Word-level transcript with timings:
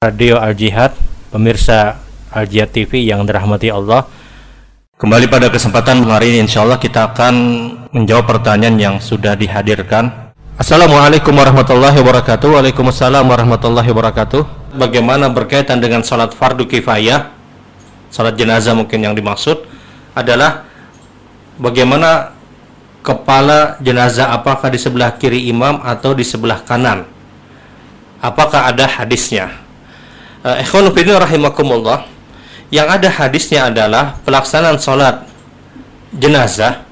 Radio 0.00 0.40
Al 0.40 0.56
Jihad, 0.56 0.96
pemirsa 1.28 2.00
Al 2.32 2.48
Jihad 2.48 2.72
TV 2.72 3.04
yang 3.04 3.20
dirahmati 3.28 3.68
Allah. 3.68 4.08
Kembali 4.96 5.28
pada 5.28 5.52
kesempatan 5.52 6.00
hari 6.08 6.32
ini 6.32 6.48
insya 6.48 6.64
Allah 6.64 6.80
kita 6.80 7.12
akan 7.12 7.34
menjawab 7.92 8.24
pertanyaan 8.24 8.80
yang 8.80 8.96
sudah 8.96 9.36
dihadirkan. 9.36 10.32
Assalamualaikum 10.56 11.36
warahmatullahi 11.36 12.00
wabarakatuh. 12.00 12.48
Waalaikumsalam 12.48 13.28
warahmatullahi 13.28 13.92
wabarakatuh. 13.92 14.72
Bagaimana 14.80 15.28
berkaitan 15.28 15.84
dengan 15.84 16.00
salat 16.00 16.32
fardu 16.32 16.64
kifayah? 16.64 17.36
Salat 18.08 18.40
jenazah 18.40 18.72
mungkin 18.72 19.04
yang 19.04 19.12
dimaksud 19.12 19.68
adalah 20.16 20.64
bagaimana 21.60 22.32
kepala 23.04 23.76
jenazah 23.84 24.32
apakah 24.32 24.72
di 24.72 24.80
sebelah 24.80 25.20
kiri 25.20 25.44
imam 25.52 25.84
atau 25.84 26.16
di 26.16 26.24
sebelah 26.24 26.64
kanan? 26.64 27.04
Apakah 28.24 28.72
ada 28.72 28.88
hadisnya? 28.88 29.68
Uh, 30.44 30.56
ikhwan 30.62 30.90
rahimakumullah 30.92 32.06
yang 32.70 32.86
ada 32.86 33.10
hadisnya 33.10 33.68
adalah 33.68 34.18
pelaksanaan 34.22 34.78
sholat 34.78 35.26
jenazah 36.14 36.86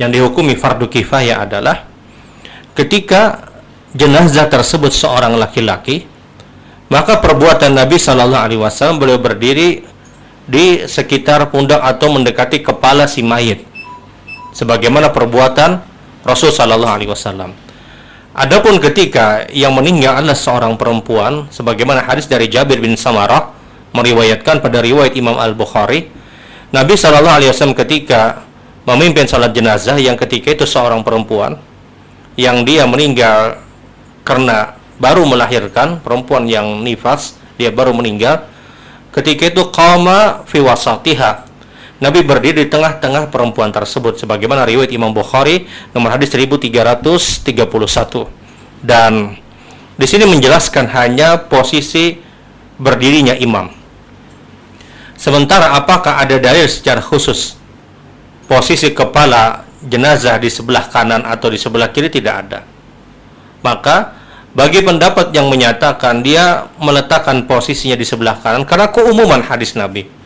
yang 0.00 0.10
dihukumi 0.10 0.58
fardu 0.58 0.90
kifayah 0.90 1.46
adalah 1.46 1.86
ketika 2.74 3.50
jenazah 3.94 4.46
tersebut 4.46 4.94
seorang 4.94 5.34
laki-laki 5.38 6.06
maka 6.90 7.22
perbuatan 7.22 7.78
Nabi 7.78 7.96
Shallallahu 7.98 8.42
Alaihi 8.42 8.60
Wasallam 8.60 8.98
beliau 8.98 9.22
berdiri 9.22 9.86
di 10.50 10.82
sekitar 10.90 11.46
pundak 11.54 11.78
atau 11.78 12.10
mendekati 12.10 12.58
kepala 12.58 13.06
si 13.06 13.22
mayit 13.22 13.62
sebagaimana 14.50 15.14
perbuatan 15.14 15.78
Rasul 16.26 16.50
Shallallahu 16.50 16.90
Alaihi 16.90 17.10
Wasallam 17.10 17.54
Adapun 18.30 18.78
ketika 18.78 19.50
yang 19.50 19.74
meninggal 19.74 20.22
adalah 20.22 20.38
seorang 20.38 20.78
perempuan 20.78 21.50
sebagaimana 21.50 22.06
hadis 22.06 22.30
dari 22.30 22.46
Jabir 22.46 22.78
bin 22.78 22.94
Samarah 22.94 23.50
meriwayatkan 23.90 24.62
pada 24.62 24.78
riwayat 24.78 25.18
Imam 25.18 25.34
Al-Bukhari 25.34 26.06
Nabi 26.70 26.94
Shallallahu 26.94 27.42
alaihi 27.42 27.50
wasallam 27.50 27.74
ketika 27.74 28.46
memimpin 28.86 29.26
salat 29.26 29.50
jenazah 29.50 29.98
yang 29.98 30.14
ketika 30.14 30.54
itu 30.54 30.62
seorang 30.62 31.02
perempuan 31.02 31.58
yang 32.38 32.62
dia 32.62 32.86
meninggal 32.86 33.58
karena 34.22 34.78
baru 35.02 35.26
melahirkan 35.26 35.98
perempuan 35.98 36.46
yang 36.46 36.86
nifas 36.86 37.34
dia 37.58 37.74
baru 37.74 37.90
meninggal 37.90 38.46
ketika 39.10 39.50
itu 39.50 39.74
qama 39.74 40.46
fi 40.46 40.62
wasatiha 40.62 41.49
Nabi 42.00 42.24
berdiri 42.24 42.64
di 42.64 42.68
tengah-tengah 42.72 43.28
perempuan 43.28 43.68
tersebut 43.68 44.16
sebagaimana 44.16 44.64
riwayat 44.64 44.88
Imam 44.88 45.12
Bukhari 45.12 45.68
nomor 45.92 46.16
hadis 46.16 46.32
1331 46.32 47.60
dan 48.80 49.36
di 50.00 50.06
sini 50.08 50.24
menjelaskan 50.24 50.88
hanya 50.96 51.44
posisi 51.44 52.16
berdirinya 52.80 53.36
imam. 53.36 53.68
Sementara 55.20 55.76
apakah 55.76 56.24
ada 56.24 56.40
dalil 56.40 56.64
secara 56.64 57.04
khusus 57.04 57.60
posisi 58.48 58.96
kepala 58.96 59.68
jenazah 59.84 60.40
di 60.40 60.48
sebelah 60.48 60.88
kanan 60.88 61.20
atau 61.28 61.52
di 61.52 61.60
sebelah 61.60 61.92
kiri 61.92 62.08
tidak 62.08 62.48
ada. 62.48 62.64
Maka 63.60 64.16
bagi 64.56 64.80
pendapat 64.80 65.36
yang 65.36 65.52
menyatakan 65.52 66.24
dia 66.24 66.64
meletakkan 66.80 67.44
posisinya 67.44 68.00
di 68.00 68.08
sebelah 68.08 68.40
kanan 68.40 68.64
karena 68.64 68.88
keumuman 68.88 69.44
hadis 69.44 69.76
Nabi 69.76 70.19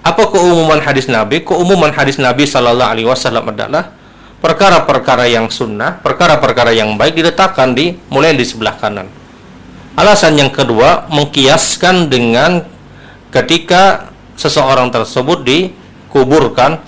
apa 0.00 0.22
keumuman 0.32 0.80
hadis 0.80 1.06
Nabi? 1.06 1.44
Keumuman 1.44 1.92
hadis 1.92 2.16
Nabi 2.16 2.48
Sallallahu 2.48 2.90
Alaihi 2.96 3.08
Wasallam 3.08 3.52
adalah 3.52 3.92
perkara-perkara 4.40 5.28
yang 5.28 5.52
sunnah, 5.52 6.00
perkara-perkara 6.00 6.72
yang 6.72 6.96
baik 6.96 7.20
diletakkan 7.20 7.76
di 7.76 8.00
mulai 8.08 8.32
di 8.32 8.44
sebelah 8.44 8.76
kanan. 8.80 9.06
Alasan 10.00 10.40
yang 10.40 10.48
kedua 10.48 11.04
mengkiaskan 11.12 12.08
dengan 12.08 12.64
ketika 13.28 14.08
seseorang 14.40 14.88
tersebut 14.88 15.44
dikuburkan, 15.44 16.80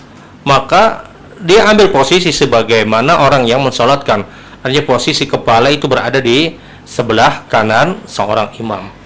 maka 0.48 1.12
dia 1.44 1.68
ambil 1.68 1.92
posisi 1.92 2.32
sebagaimana 2.32 3.20
orang 3.20 3.44
yang 3.44 3.60
mensolatkan. 3.60 4.24
Artinya 4.64 4.84
posisi 4.88 5.28
kepala 5.28 5.68
itu 5.68 5.90
berada 5.90 6.22
di 6.22 6.56
sebelah 6.88 7.44
kanan 7.52 8.00
seorang 8.08 8.48
imam. 8.56 9.01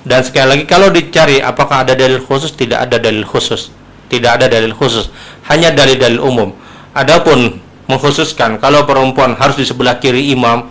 Dan 0.00 0.24
sekali 0.24 0.56
lagi 0.56 0.64
kalau 0.64 0.88
dicari 0.88 1.44
apakah 1.44 1.84
ada 1.84 1.92
dalil 1.92 2.24
khusus 2.24 2.56
tidak 2.56 2.88
ada 2.88 2.96
dalil 2.96 3.24
khusus. 3.28 3.68
Tidak 4.10 4.26
ada 4.26 4.50
dalil 4.50 4.74
khusus, 4.74 5.06
hanya 5.46 5.70
dalil-dalil 5.70 6.18
umum. 6.18 6.50
Adapun 6.90 7.62
mengkhususkan 7.86 8.58
kalau 8.58 8.82
perempuan 8.82 9.38
harus 9.38 9.54
di 9.54 9.62
sebelah 9.62 10.02
kiri 10.02 10.34
imam, 10.34 10.66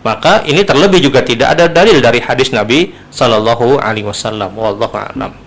maka 0.00 0.40
ini 0.48 0.64
terlebih 0.64 1.04
juga 1.04 1.20
tidak 1.20 1.52
ada 1.52 1.68
dalil 1.68 2.00
dari 2.00 2.24
hadis 2.24 2.48
Nabi 2.48 2.96
Shallallahu 3.12 3.76
alaihi 3.76 4.08
wasallam. 4.08 4.56
Wallahu 4.56 4.96
a'lam. 4.96 5.41